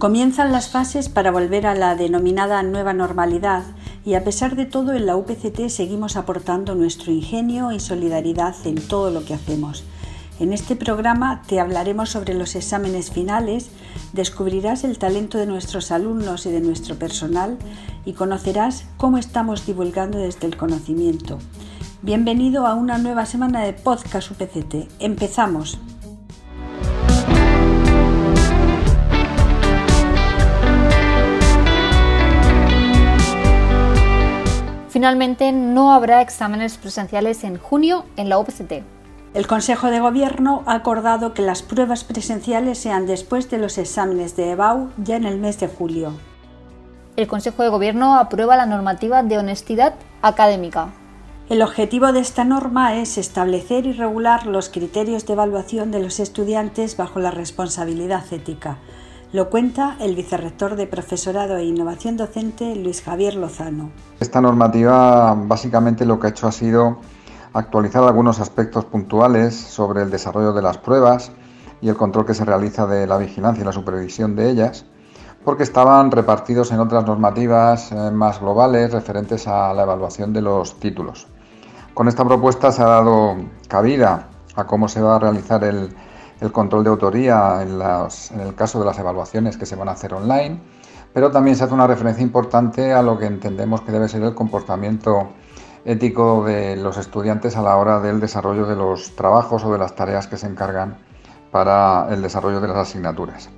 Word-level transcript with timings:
Comienzan 0.00 0.50
las 0.50 0.70
fases 0.70 1.10
para 1.10 1.30
volver 1.30 1.66
a 1.66 1.74
la 1.74 1.94
denominada 1.94 2.62
nueva 2.62 2.94
normalidad 2.94 3.64
y 4.02 4.14
a 4.14 4.24
pesar 4.24 4.56
de 4.56 4.64
todo 4.64 4.94
en 4.94 5.04
la 5.04 5.14
UPCT 5.14 5.68
seguimos 5.68 6.16
aportando 6.16 6.74
nuestro 6.74 7.12
ingenio 7.12 7.70
y 7.70 7.80
solidaridad 7.80 8.54
en 8.64 8.76
todo 8.76 9.10
lo 9.10 9.26
que 9.26 9.34
hacemos. 9.34 9.84
En 10.38 10.54
este 10.54 10.74
programa 10.74 11.42
te 11.46 11.60
hablaremos 11.60 12.08
sobre 12.08 12.32
los 12.32 12.56
exámenes 12.56 13.10
finales, 13.10 13.68
descubrirás 14.14 14.84
el 14.84 14.98
talento 14.98 15.36
de 15.36 15.44
nuestros 15.44 15.90
alumnos 15.90 16.46
y 16.46 16.50
de 16.50 16.62
nuestro 16.62 16.98
personal 16.98 17.58
y 18.06 18.14
conocerás 18.14 18.86
cómo 18.96 19.18
estamos 19.18 19.66
divulgando 19.66 20.16
desde 20.16 20.46
el 20.46 20.56
conocimiento. 20.56 21.38
Bienvenido 22.00 22.66
a 22.66 22.72
una 22.72 22.96
nueva 22.96 23.26
semana 23.26 23.60
de 23.64 23.74
Podcast 23.74 24.30
UPCT. 24.30 24.90
Empezamos. 24.98 25.78
Finalmente, 35.00 35.50
no 35.50 35.94
habrá 35.94 36.20
exámenes 36.20 36.76
presenciales 36.76 37.42
en 37.44 37.56
junio 37.56 38.04
en 38.18 38.28
la 38.28 38.38
UPCT. 38.38 38.82
El 39.32 39.46
Consejo 39.46 39.86
de 39.86 39.98
Gobierno 39.98 40.62
ha 40.66 40.74
acordado 40.74 41.32
que 41.32 41.40
las 41.40 41.62
pruebas 41.62 42.04
presenciales 42.04 42.76
sean 42.76 43.06
después 43.06 43.48
de 43.48 43.56
los 43.56 43.78
exámenes 43.78 44.36
de 44.36 44.50
EBAU 44.50 44.90
ya 44.98 45.16
en 45.16 45.24
el 45.24 45.38
mes 45.38 45.58
de 45.58 45.68
julio. 45.68 46.12
El 47.16 47.28
Consejo 47.28 47.62
de 47.62 47.70
Gobierno 47.70 48.18
aprueba 48.18 48.58
la 48.58 48.66
normativa 48.66 49.22
de 49.22 49.38
honestidad 49.38 49.94
académica. 50.20 50.90
El 51.48 51.62
objetivo 51.62 52.12
de 52.12 52.20
esta 52.20 52.44
norma 52.44 52.96
es 52.96 53.16
establecer 53.16 53.86
y 53.86 53.94
regular 53.94 54.44
los 54.44 54.68
criterios 54.68 55.24
de 55.24 55.32
evaluación 55.32 55.92
de 55.92 56.00
los 56.00 56.20
estudiantes 56.20 56.98
bajo 56.98 57.20
la 57.20 57.30
responsabilidad 57.30 58.30
ética. 58.34 58.76
Lo 59.32 59.48
cuenta 59.48 59.94
el 60.00 60.16
vicerrector 60.16 60.74
de 60.74 60.88
Profesorado 60.88 61.56
e 61.56 61.64
Innovación 61.64 62.16
Docente, 62.16 62.74
Luis 62.74 63.00
Javier 63.00 63.36
Lozano. 63.36 63.92
Esta 64.18 64.40
normativa 64.40 65.36
básicamente 65.36 66.04
lo 66.04 66.18
que 66.18 66.26
ha 66.26 66.30
hecho 66.30 66.48
ha 66.48 66.52
sido 66.52 66.98
actualizar 67.52 68.02
algunos 68.02 68.40
aspectos 68.40 68.86
puntuales 68.86 69.54
sobre 69.54 70.02
el 70.02 70.10
desarrollo 70.10 70.52
de 70.52 70.62
las 70.62 70.78
pruebas 70.78 71.30
y 71.80 71.88
el 71.88 71.96
control 71.96 72.26
que 72.26 72.34
se 72.34 72.44
realiza 72.44 72.88
de 72.88 73.06
la 73.06 73.18
vigilancia 73.18 73.62
y 73.62 73.64
la 73.64 73.72
supervisión 73.72 74.34
de 74.34 74.50
ellas, 74.50 74.84
porque 75.44 75.62
estaban 75.62 76.10
repartidos 76.10 76.72
en 76.72 76.80
otras 76.80 77.06
normativas 77.06 77.92
eh, 77.92 78.10
más 78.10 78.40
globales 78.40 78.90
referentes 78.90 79.46
a 79.46 79.72
la 79.72 79.84
evaluación 79.84 80.32
de 80.32 80.42
los 80.42 80.80
títulos. 80.80 81.28
Con 81.94 82.08
esta 82.08 82.24
propuesta 82.24 82.72
se 82.72 82.82
ha 82.82 82.86
dado 82.86 83.36
cabida 83.68 84.26
a 84.56 84.66
cómo 84.66 84.88
se 84.88 85.00
va 85.00 85.14
a 85.14 85.18
realizar 85.20 85.62
el, 85.62 85.94
el 86.40 86.52
control 86.52 86.84
de 86.84 86.90
autoría 86.90 87.62
en, 87.62 88.40
el 88.40 88.54
caso 88.54 88.78
de 88.78 88.86
las 88.86 88.98
evaluaciones 88.98 89.56
que 89.56 89.66
se 89.66 89.76
van 89.76 89.88
a 89.88 89.92
hacer 89.92 90.14
online, 90.14 90.60
pero 91.12 91.30
también 91.30 91.56
se 91.56 91.64
hace 91.64 91.74
una 91.74 91.86
referencia 91.86 92.22
importante 92.22 92.92
a 92.92 93.02
lo 93.02 93.18
que 93.18 93.26
entendemos 93.26 93.82
que 93.82 93.92
debe 93.92 94.08
ser 94.08 94.22
el 94.22 94.34
comportamiento 94.34 95.28
ético 95.84 96.44
de 96.44 96.76
los 96.76 96.96
estudiantes 96.96 97.56
a 97.56 97.62
la 97.62 97.76
hora 97.76 98.00
del 98.00 98.20
desarrollo 98.20 98.66
de 98.66 98.76
los 98.76 99.16
trabajos 99.16 99.64
o 99.64 99.72
de 99.72 99.78
las 99.78 99.94
tareas 99.94 100.26
que 100.26 100.36
se 100.36 100.46
encargan 100.46 100.98
para 101.50 102.08
el 102.10 102.22
desarrollo 102.22 102.60
de 102.60 102.68
las 102.68 102.76
asignaturas. 102.76 103.50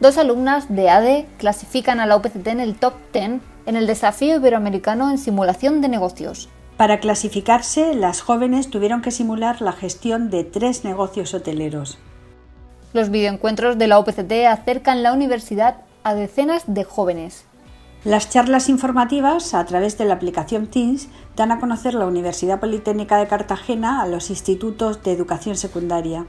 Dos 0.00 0.16
alumnas 0.16 0.74
de 0.74 0.88
ADE 0.88 1.28
clasifican 1.38 2.00
a 2.00 2.06
la 2.06 2.16
UPCT 2.16 2.46
en 2.46 2.60
el 2.60 2.76
top 2.76 2.94
10 3.12 3.40
en 3.66 3.76
el 3.76 3.86
desafío 3.86 4.36
iberoamericano 4.36 5.10
en 5.10 5.18
simulación 5.18 5.80
de 5.80 5.88
negocios. 5.88 6.48
Para 6.80 6.98
clasificarse, 6.98 7.94
las 7.94 8.22
jóvenes 8.22 8.70
tuvieron 8.70 9.02
que 9.02 9.10
simular 9.10 9.60
la 9.60 9.72
gestión 9.72 10.30
de 10.30 10.44
tres 10.44 10.82
negocios 10.82 11.34
hoteleros. 11.34 11.98
Los 12.94 13.10
videoencuentros 13.10 13.76
de 13.76 13.86
la 13.86 13.98
UPCT 13.98 14.46
acercan 14.48 15.02
la 15.02 15.12
universidad 15.12 15.82
a 16.04 16.14
decenas 16.14 16.64
de 16.66 16.84
jóvenes. 16.84 17.44
Las 18.02 18.30
charlas 18.30 18.70
informativas 18.70 19.52
a 19.52 19.62
través 19.66 19.98
de 19.98 20.06
la 20.06 20.14
aplicación 20.14 20.68
Teams 20.68 21.08
dan 21.36 21.52
a 21.52 21.60
conocer 21.60 21.92
la 21.92 22.06
Universidad 22.06 22.60
Politécnica 22.60 23.18
de 23.18 23.26
Cartagena 23.26 24.00
a 24.00 24.06
los 24.06 24.30
institutos 24.30 25.02
de 25.02 25.12
educación 25.12 25.58
secundaria. 25.58 26.24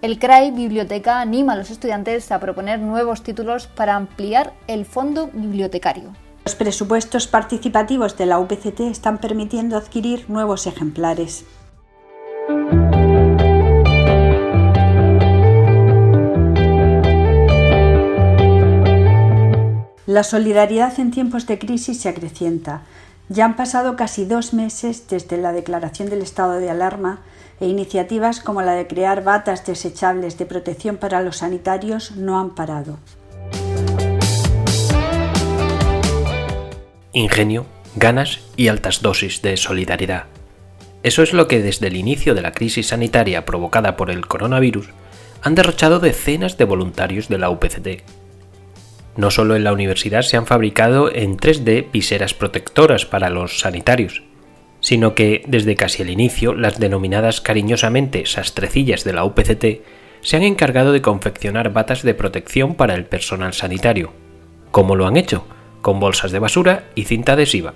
El 0.00 0.18
CRAI 0.18 0.52
Biblioteca 0.52 1.20
anima 1.20 1.52
a 1.52 1.56
los 1.56 1.68
estudiantes 1.68 2.32
a 2.32 2.40
proponer 2.40 2.78
nuevos 2.80 3.22
títulos 3.22 3.66
para 3.66 3.96
ampliar 3.96 4.54
el 4.66 4.86
fondo 4.86 5.28
bibliotecario. 5.30 6.14
Los 6.44 6.56
presupuestos 6.56 7.28
participativos 7.28 8.16
de 8.16 8.26
la 8.26 8.40
UPCT 8.40 8.80
están 8.80 9.18
permitiendo 9.18 9.76
adquirir 9.76 10.28
nuevos 10.28 10.66
ejemplares. 10.66 11.44
La 20.06 20.24
solidaridad 20.24 20.98
en 20.98 21.12
tiempos 21.12 21.46
de 21.46 21.60
crisis 21.60 22.00
se 22.00 22.08
acrecienta. 22.08 22.82
Ya 23.28 23.44
han 23.44 23.54
pasado 23.54 23.94
casi 23.94 24.24
dos 24.24 24.52
meses 24.52 25.06
desde 25.08 25.38
la 25.38 25.52
declaración 25.52 26.10
del 26.10 26.22
estado 26.22 26.54
de 26.54 26.70
alarma 26.70 27.20
e 27.60 27.68
iniciativas 27.68 28.40
como 28.40 28.62
la 28.62 28.72
de 28.72 28.88
crear 28.88 29.22
batas 29.22 29.64
desechables 29.64 30.38
de 30.38 30.46
protección 30.46 30.96
para 30.96 31.22
los 31.22 31.36
sanitarios 31.38 32.16
no 32.16 32.40
han 32.40 32.50
parado. 32.50 32.98
Ingenio, 37.12 37.66
ganas 37.96 38.40
y 38.56 38.68
altas 38.68 39.02
dosis 39.02 39.42
de 39.42 39.56
solidaridad. 39.56 40.24
Eso 41.02 41.22
es 41.22 41.32
lo 41.32 41.48
que 41.48 41.60
desde 41.60 41.88
el 41.88 41.96
inicio 41.96 42.34
de 42.34 42.42
la 42.42 42.52
crisis 42.52 42.88
sanitaria 42.88 43.44
provocada 43.44 43.96
por 43.96 44.10
el 44.10 44.26
coronavirus 44.26 44.88
han 45.42 45.54
derrochado 45.54 45.98
decenas 45.98 46.56
de 46.56 46.64
voluntarios 46.64 47.28
de 47.28 47.38
la 47.38 47.50
UPCT. 47.50 48.02
No 49.16 49.30
solo 49.30 49.56
en 49.56 49.64
la 49.64 49.72
universidad 49.72 50.22
se 50.22 50.36
han 50.36 50.46
fabricado 50.46 51.12
en 51.12 51.36
3D 51.36 51.90
viseras 51.92 52.32
protectoras 52.32 53.04
para 53.04 53.28
los 53.28 53.58
sanitarios, 53.58 54.22
sino 54.80 55.14
que 55.14 55.42
desde 55.46 55.74
casi 55.74 56.02
el 56.02 56.10
inicio 56.10 56.54
las 56.54 56.78
denominadas 56.78 57.40
cariñosamente 57.40 58.24
sastrecillas 58.24 59.04
de 59.04 59.12
la 59.12 59.24
UPCT 59.24 59.64
se 60.22 60.36
han 60.36 60.44
encargado 60.44 60.92
de 60.92 61.02
confeccionar 61.02 61.72
batas 61.72 62.02
de 62.02 62.14
protección 62.14 62.74
para 62.74 62.94
el 62.94 63.04
personal 63.04 63.52
sanitario. 63.52 64.12
¿Cómo 64.70 64.96
lo 64.96 65.06
han 65.06 65.16
hecho? 65.16 65.44
Con 65.82 66.00
bolsas 66.00 66.32
de 66.32 66.38
basura 66.38 66.84
y 66.94 67.04
cinta 67.04 67.32
adhesiva. 67.32 67.74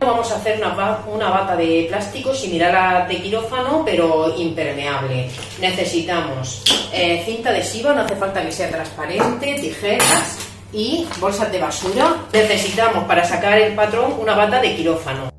Vamos 0.00 0.32
a 0.32 0.36
hacer 0.36 0.58
una, 0.58 1.28
bata 1.28 1.56
de 1.56 1.86
plástico 1.88 2.34
similar 2.34 2.74
a 2.74 3.06
de 3.06 3.20
quirófano, 3.20 3.82
pero 3.84 4.34
impermeable. 4.36 5.28
Necesitamos 5.60 6.64
eh, 6.92 7.22
cinta 7.26 7.50
adhesiva, 7.50 7.92
no 7.92 8.02
hace 8.02 8.16
falta 8.16 8.42
que 8.42 8.50
sea 8.50 8.70
transparente, 8.70 9.58
tijeras 9.60 10.38
y 10.72 11.06
bolsas 11.20 11.52
de 11.52 11.60
basura. 11.60 12.16
Necesitamos 12.32 13.04
para 13.04 13.24
sacar 13.24 13.58
el 13.58 13.74
patrón 13.74 14.14
una 14.18 14.34
bata 14.34 14.60
de 14.60 14.74
quirófano. 14.74 15.30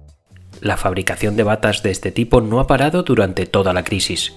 La 0.59 0.77
fabricación 0.77 1.35
de 1.35 1.43
batas 1.43 1.81
de 1.81 1.89
este 1.89 2.11
tipo 2.11 2.39
no 2.39 2.59
ha 2.59 2.67
parado 2.67 3.01
durante 3.01 3.47
toda 3.47 3.73
la 3.73 3.83
crisis. 3.83 4.35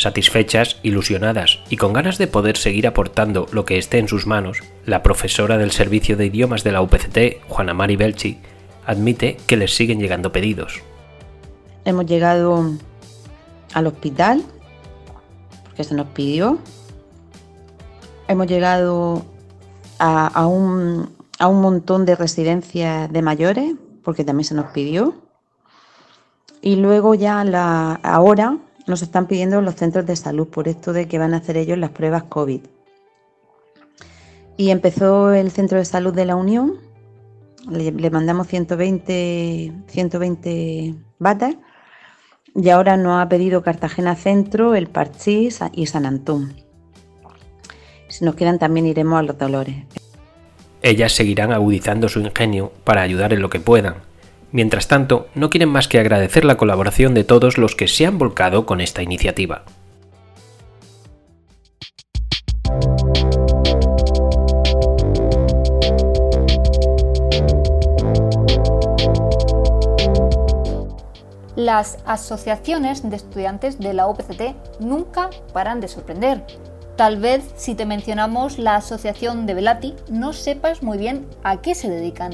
Satisfechas, 0.00 0.78
ilusionadas 0.82 1.58
y 1.68 1.76
con 1.76 1.92
ganas 1.92 2.16
de 2.16 2.26
poder 2.26 2.56
seguir 2.56 2.86
aportando 2.86 3.46
lo 3.52 3.66
que 3.66 3.76
esté 3.76 3.98
en 3.98 4.08
sus 4.08 4.26
manos, 4.26 4.60
la 4.86 5.02
profesora 5.02 5.58
del 5.58 5.72
Servicio 5.72 6.16
de 6.16 6.24
Idiomas 6.24 6.64
de 6.64 6.72
la 6.72 6.80
UPCT, 6.80 7.46
Juana 7.46 7.74
Mari 7.74 7.96
Belchi, 7.96 8.38
admite 8.86 9.36
que 9.46 9.58
les 9.58 9.76
siguen 9.76 10.00
llegando 10.00 10.32
pedidos. 10.32 10.80
Hemos 11.84 12.06
llegado 12.06 12.64
al 13.74 13.86
hospital, 13.88 14.42
porque 15.64 15.84
se 15.84 15.94
nos 15.94 16.06
pidió. 16.06 16.56
Hemos 18.26 18.46
llegado 18.46 19.26
a, 19.98 20.46
un, 20.46 21.14
a 21.38 21.46
un 21.46 21.60
montón 21.60 22.06
de 22.06 22.16
residencias 22.16 23.12
de 23.12 23.20
mayores, 23.20 23.74
porque 24.02 24.24
también 24.24 24.46
se 24.46 24.54
nos 24.54 24.70
pidió. 24.72 25.12
Y 26.62 26.76
luego 26.76 27.14
ya 27.14 27.44
la, 27.44 28.00
ahora 28.02 28.56
nos 28.90 29.02
están 29.02 29.26
pidiendo 29.26 29.62
los 29.62 29.76
centros 29.76 30.04
de 30.04 30.16
salud 30.16 30.48
por 30.48 30.68
esto 30.68 30.92
de 30.92 31.08
que 31.08 31.18
van 31.18 31.32
a 31.32 31.38
hacer 31.38 31.56
ellos 31.56 31.78
las 31.78 31.90
pruebas 31.90 32.24
COVID. 32.24 32.60
Y 34.56 34.70
empezó 34.70 35.32
el 35.32 35.50
centro 35.50 35.78
de 35.78 35.86
salud 35.86 36.12
de 36.12 36.26
la 36.26 36.36
Unión, 36.36 36.74
le, 37.70 38.10
mandamos 38.10 38.48
120, 38.48 39.72
120 39.86 40.94
batas 41.18 41.56
y 42.54 42.68
ahora 42.68 42.96
nos 42.96 43.22
ha 43.22 43.28
pedido 43.28 43.62
Cartagena 43.62 44.16
Centro, 44.16 44.74
el 44.74 44.88
Parchís 44.88 45.60
y 45.72 45.86
San 45.86 46.04
Antón. 46.04 46.54
Si 48.08 48.24
nos 48.24 48.34
quieran 48.34 48.58
también 48.58 48.86
iremos 48.86 49.18
a 49.18 49.22
los 49.22 49.38
Dolores. 49.38 49.76
Ellas 50.82 51.12
seguirán 51.12 51.52
agudizando 51.52 52.08
su 52.08 52.20
ingenio 52.20 52.72
para 52.84 53.02
ayudar 53.02 53.32
en 53.32 53.42
lo 53.42 53.50
que 53.50 53.60
puedan, 53.60 53.96
Mientras 54.52 54.88
tanto, 54.88 55.28
no 55.34 55.48
quieren 55.48 55.68
más 55.68 55.86
que 55.86 56.00
agradecer 56.00 56.44
la 56.44 56.56
colaboración 56.56 57.14
de 57.14 57.24
todos 57.24 57.56
los 57.56 57.76
que 57.76 57.86
se 57.86 58.06
han 58.06 58.18
volcado 58.18 58.66
con 58.66 58.80
esta 58.80 59.02
iniciativa. 59.02 59.64
Las 71.54 71.98
asociaciones 72.06 73.08
de 73.08 73.16
estudiantes 73.16 73.78
de 73.78 73.92
la 73.92 74.08
UPCT 74.08 74.80
nunca 74.80 75.30
paran 75.52 75.80
de 75.80 75.88
sorprender. 75.88 76.44
Tal 76.96 77.18
vez 77.18 77.52
si 77.56 77.74
te 77.74 77.86
mencionamos 77.86 78.58
la 78.58 78.76
asociación 78.76 79.46
de 79.46 79.54
Velati 79.54 79.94
no 80.10 80.32
sepas 80.32 80.82
muy 80.82 80.98
bien 80.98 81.26
a 81.44 81.60
qué 81.60 81.74
se 81.74 81.88
dedican, 81.88 82.32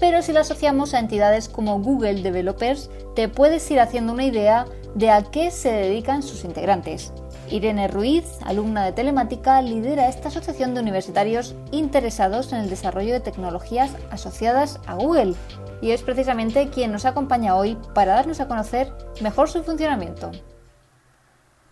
pero 0.00 0.22
si 0.22 0.32
la 0.32 0.40
asociamos 0.40 0.94
a 0.94 0.98
entidades 0.98 1.48
como 1.48 1.80
Google 1.80 2.22
Developers 2.22 2.90
te 3.14 3.28
puedes 3.28 3.68
ir 3.70 3.80
haciendo 3.80 4.12
una 4.12 4.24
idea 4.24 4.66
de 4.94 5.10
a 5.10 5.22
qué 5.22 5.50
se 5.50 5.70
dedican 5.70 6.22
sus 6.22 6.44
integrantes. 6.44 7.12
Irene 7.50 7.88
Ruiz, 7.88 8.24
alumna 8.44 8.84
de 8.84 8.92
telemática, 8.92 9.62
lidera 9.62 10.08
esta 10.08 10.28
asociación 10.28 10.74
de 10.74 10.80
universitarios 10.80 11.54
interesados 11.72 12.52
en 12.52 12.60
el 12.60 12.70
desarrollo 12.70 13.14
de 13.14 13.20
tecnologías 13.20 13.92
asociadas 14.10 14.80
a 14.86 14.94
Google 14.94 15.34
y 15.80 15.92
es 15.92 16.02
precisamente 16.02 16.68
quien 16.68 16.92
nos 16.92 17.06
acompaña 17.06 17.56
hoy 17.56 17.78
para 17.94 18.14
darnos 18.14 18.40
a 18.40 18.48
conocer 18.48 18.92
mejor 19.22 19.48
su 19.48 19.62
funcionamiento. 19.62 20.30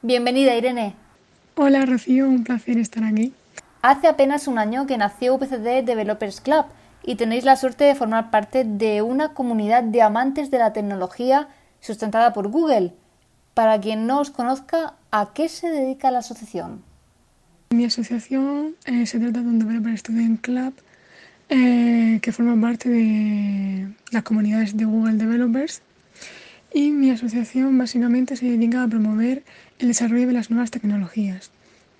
Bienvenida 0.02 0.55
Irene. 0.55 0.94
Hola 1.56 1.84
Rocío, 1.84 2.26
un 2.26 2.44
placer 2.44 2.79
estar 2.79 3.05
aquí. 3.05 3.34
Hace 3.82 4.08
apenas 4.08 4.49
un 4.49 4.58
año 4.58 4.87
que 4.87 4.99
nació 4.99 5.34
UPCD 5.34 5.84
Developers 5.84 6.40
Club 6.40 6.67
y 7.06 7.14
tenéis 7.14 7.44
la 7.44 7.56
suerte 7.56 7.85
de 7.85 7.94
formar 7.94 8.31
parte 8.31 8.64
de 8.64 9.00
una 9.00 9.32
comunidad 9.32 9.85
de 9.85 10.03
amantes 10.03 10.50
de 10.50 10.58
la 10.58 10.73
tecnología 10.73 11.49
sustentada 11.81 12.32
por 12.32 12.49
Google. 12.49 12.93
Para 13.55 13.81
quien 13.81 14.06
no 14.06 14.20
os 14.20 14.31
conozca, 14.31 14.94
¿a 15.12 15.32
qué 15.32 15.49
se 15.49 15.69
dedica 15.70 16.11
la 16.11 16.19
asociación? 16.19 16.82
Mi 17.70 17.85
asociación 17.85 18.75
eh, 18.85 19.06
se 19.06 19.19
trata 19.19 19.41
de 19.41 19.47
un 19.47 19.58
Developer 19.61 19.97
Student 19.97 20.41
Club 20.41 20.75
eh, 21.49 22.19
que 22.20 22.32
forma 22.32 22.61
parte 22.61 22.88
de 22.88 23.88
las 24.11 24.25
comunidades 24.25 24.76
de 24.76 24.85
Google 24.85 25.14
Developers 25.14 25.81
y 26.75 26.91
mi 26.91 27.11
asociación 27.11 27.79
básicamente 27.79 28.37
se 28.37 28.47
dedica 28.47 28.82
a 28.82 28.88
promover 28.88 29.44
el 29.79 29.88
desarrollo 29.88 30.26
de 30.26 30.32
las 30.32 30.50
nuevas 30.50 30.70
tecnologías. 30.73 31.50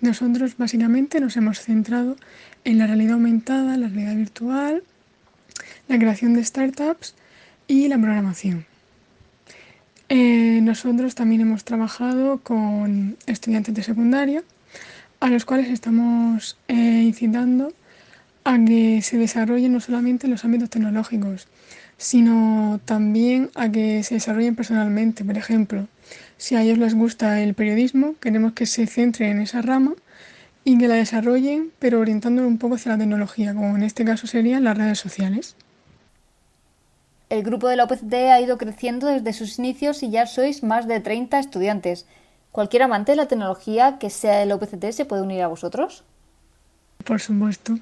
Nosotros 0.01 0.57
básicamente 0.57 1.19
nos 1.19 1.37
hemos 1.37 1.59
centrado 1.59 2.17
en 2.65 2.77
la 2.77 2.87
realidad 2.87 3.13
aumentada, 3.13 3.77
la 3.77 3.87
realidad 3.87 4.15
virtual, 4.15 4.83
la 5.87 5.97
creación 5.97 6.33
de 6.33 6.43
startups 6.43 7.15
y 7.67 7.87
la 7.87 7.97
programación. 7.97 8.65
Eh, 10.09 10.59
nosotros 10.61 11.15
también 11.15 11.41
hemos 11.41 11.65
trabajado 11.65 12.39
con 12.39 13.17
estudiantes 13.25 13.75
de 13.75 13.83
secundaria 13.83 14.43
a 15.19 15.29
los 15.29 15.45
cuales 15.45 15.69
estamos 15.69 16.57
eh, 16.67 16.73
incitando 16.73 17.73
a 18.43 18.57
que 18.63 19.01
se 19.01 19.17
desarrollen 19.17 19.73
no 19.73 19.81
solamente 19.81 20.27
en 20.27 20.31
los 20.31 20.45
ámbitos 20.45 20.69
tecnológicos, 20.69 21.47
sino 21.97 22.79
también 22.85 23.49
a 23.55 23.69
que 23.69 24.03
se 24.03 24.15
desarrollen 24.15 24.55
personalmente. 24.55 25.25
Por 25.25 25.37
ejemplo, 25.37 25.87
si 26.37 26.55
a 26.55 26.61
ellos 26.61 26.77
les 26.77 26.93
gusta 26.93 27.41
el 27.41 27.55
periodismo, 27.55 28.15
queremos 28.21 28.53
que 28.53 28.65
se 28.65 28.87
centren 28.87 29.31
en 29.31 29.41
esa 29.41 29.61
rama 29.61 29.95
y 30.63 30.77
que 30.77 30.87
la 30.87 30.95
desarrollen, 30.95 31.71
pero 31.79 31.99
orientándolo 31.99 32.47
un 32.47 32.57
poco 32.57 32.75
hacia 32.75 32.93
la 32.93 32.97
tecnología, 32.97 33.53
como 33.53 33.75
en 33.75 33.83
este 33.83 34.05
caso 34.05 34.27
serían 34.27 34.63
las 34.63 34.77
redes 34.77 34.99
sociales. 34.99 35.55
El 37.29 37.43
grupo 37.43 37.67
de 37.67 37.75
la 37.75 37.83
UPCT 37.83 38.13
ha 38.13 38.39
ido 38.39 38.57
creciendo 38.57 39.07
desde 39.07 39.33
sus 39.33 39.59
inicios 39.59 40.01
y 40.01 40.09
ya 40.09 40.25
sois 40.27 40.63
más 40.63 40.87
de 40.87 41.01
30 41.01 41.39
estudiantes. 41.39 42.05
¿Cualquier 42.53 42.83
amante 42.83 43.11
de 43.11 43.17
la 43.17 43.27
tecnología 43.27 43.97
que 43.99 44.09
sea 44.09 44.39
de 44.39 44.45
la 44.45 44.55
UPCT 44.55 44.91
se 44.91 45.03
puede 45.03 45.23
unir 45.23 45.41
a 45.41 45.47
vosotros? 45.47 46.05
Por 47.03 47.19
supuesto. 47.19 47.77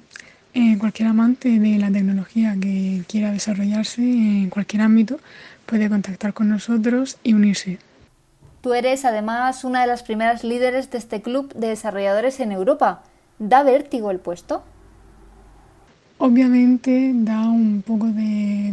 Eh, 0.52 0.76
cualquier 0.78 1.08
amante 1.08 1.60
de 1.60 1.78
la 1.78 1.92
tecnología 1.92 2.56
que 2.60 3.04
quiera 3.06 3.30
desarrollarse 3.30 4.02
en 4.02 4.50
cualquier 4.50 4.82
ámbito 4.82 5.20
puede 5.64 5.88
contactar 5.88 6.34
con 6.34 6.48
nosotros 6.48 7.18
y 7.22 7.34
unirse. 7.34 7.78
Tú 8.62 8.74
eres 8.74 9.04
además 9.04 9.62
una 9.62 9.82
de 9.82 9.86
las 9.86 10.02
primeras 10.02 10.42
líderes 10.42 10.90
de 10.90 10.98
este 10.98 11.22
club 11.22 11.54
de 11.54 11.68
desarrolladores 11.68 12.40
en 12.40 12.50
Europa. 12.50 13.04
¿Da 13.38 13.62
vértigo 13.62 14.10
el 14.10 14.18
puesto? 14.18 14.64
Obviamente 16.18 17.12
da 17.14 17.46
un 17.46 17.82
poco 17.82 18.06
de 18.06 18.22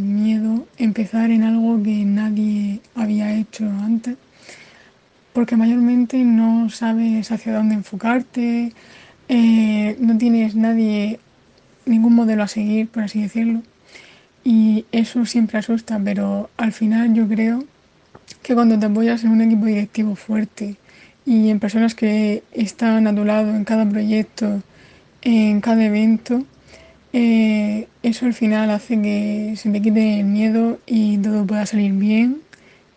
miedo 0.00 0.66
empezar 0.78 1.30
en 1.30 1.42
algo 1.42 1.82
que 1.82 2.02
nadie 2.06 2.80
había 2.94 3.34
hecho 3.34 3.66
antes, 3.66 4.16
porque 5.34 5.54
mayormente 5.54 6.24
no 6.24 6.70
sabes 6.70 7.30
hacia 7.30 7.52
dónde 7.54 7.74
enfocarte, 7.74 8.72
eh, 9.28 9.96
no 10.00 10.16
tienes 10.16 10.54
nadie 10.56 11.20
ningún 11.84 12.14
modelo 12.14 12.44
a 12.44 12.48
seguir, 12.48 12.88
por 12.88 13.02
así 13.02 13.20
decirlo. 13.20 13.62
Y 14.42 14.86
eso 14.90 15.26
siempre 15.26 15.58
asusta, 15.58 16.00
pero 16.02 16.48
al 16.56 16.72
final 16.72 17.12
yo 17.12 17.28
creo 17.28 17.64
que 18.42 18.54
cuando 18.54 18.78
te 18.78 18.86
apoyas 18.86 19.22
en 19.22 19.32
un 19.32 19.42
equipo 19.42 19.66
directivo 19.66 20.16
fuerte 20.16 20.76
y 21.26 21.50
en 21.50 21.60
personas 21.60 21.94
que 21.94 22.42
están 22.52 23.06
a 23.06 23.14
tu 23.14 23.24
lado 23.26 23.54
en 23.54 23.64
cada 23.64 23.86
proyecto, 23.86 24.62
en 25.20 25.60
cada 25.60 25.84
evento, 25.84 26.46
eh, 27.14 27.88
eso 28.02 28.26
al 28.26 28.34
final 28.34 28.70
hace 28.70 29.00
que 29.00 29.54
se 29.56 29.70
te 29.70 29.80
quite 29.80 30.20
el 30.20 30.26
miedo 30.26 30.78
y 30.84 31.16
todo 31.18 31.46
pueda 31.46 31.64
salir 31.64 31.92
bien 31.92 32.42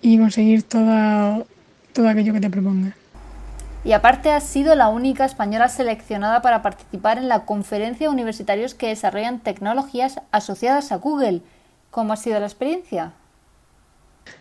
y 0.01 0.17
conseguir 0.17 0.63
todo 0.63 1.45
aquello 1.95 2.33
que 2.33 2.41
te 2.41 2.49
propongas 2.49 2.93
y 3.87 3.93
aparte 3.93 4.31
has 4.31 4.43
sido 4.43 4.75
la 4.75 4.89
única 4.89 5.23
española 5.23 5.69
seleccionada 5.69 6.41
para 6.41 6.61
participar 6.61 7.17
en 7.17 7.29
la 7.29 7.45
conferencia 7.45 8.07
de 8.07 8.13
universitarios 8.13 8.73
que 8.73 8.89
desarrollan 8.89 9.39
tecnologías 9.39 10.19
asociadas 10.31 10.91
a 10.91 10.97
Google. 10.97 11.41
¿Cómo 11.89 12.11
ha 12.11 12.17
sido 12.17 12.37
la 12.41 12.47
experiencia? 12.47 13.13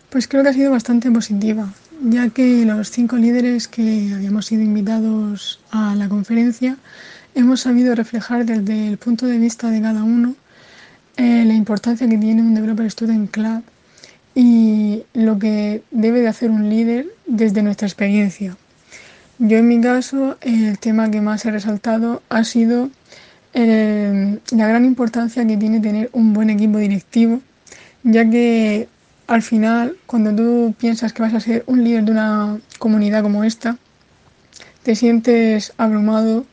Pues 0.09 0.27
creo 0.27 0.43
que 0.43 0.49
ha 0.49 0.53
sido 0.53 0.71
bastante 0.71 1.09
positiva, 1.09 1.69
ya 2.01 2.27
que 2.27 2.65
los 2.65 2.91
cinco 2.91 3.15
líderes 3.15 3.69
que 3.69 4.11
habíamos 4.13 4.47
sido 4.47 4.63
invitados 4.63 5.61
a 5.71 5.95
la 5.95 6.09
conferencia 6.09 6.75
hemos 7.37 7.61
sabido 7.61 7.93
reflejar 7.93 8.45
desde 8.45 8.87
el 8.87 8.97
punto 8.97 9.27
de 9.27 9.37
vista 9.37 9.69
de 9.69 9.79
cada 9.79 10.03
uno 10.03 10.35
eh, 11.17 11.43
la 11.45 11.53
importancia 11.53 12.09
que 12.09 12.17
tiene 12.17 12.41
un 12.41 12.55
Developer 12.55 12.89
Student 12.89 13.29
Club 13.29 13.63
y 14.33 15.03
lo 15.13 15.37
que 15.37 15.83
debe 15.91 16.21
de 16.21 16.29
hacer 16.29 16.49
un 16.49 16.67
líder 16.69 17.05
desde 17.27 17.61
nuestra 17.61 17.87
experiencia. 17.87 18.57
Yo 19.37 19.57
en 19.57 19.67
mi 19.67 19.79
caso 19.79 20.37
el 20.41 20.79
tema 20.79 21.11
que 21.11 21.21
más 21.21 21.45
he 21.45 21.51
resaltado 21.51 22.23
ha 22.29 22.43
sido 22.43 22.89
la 23.53 24.67
gran 24.67 24.85
importancia 24.85 25.45
que 25.47 25.57
tiene 25.57 25.79
tener 25.79 26.11
un 26.13 26.33
buen 26.33 26.51
equipo 26.51 26.77
directivo, 26.77 27.41
ya 28.03 28.29
que 28.29 28.87
al 29.25 29.41
final 29.41 29.97
cuando 30.05 30.35
tú 30.35 30.75
piensas 30.77 31.13
que 31.13 31.23
vas 31.23 31.33
a 31.33 31.39
ser 31.39 31.63
un 31.65 31.83
líder 31.83 32.03
de 32.05 32.11
una 32.11 32.59
comunidad 32.77 33.23
como 33.23 33.43
esta, 33.43 33.77
te 34.83 34.95
sientes 34.95 35.73
abrumado 35.77 36.45